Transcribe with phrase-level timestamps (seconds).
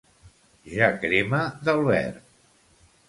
[0.71, 2.19] Ja crema del verd.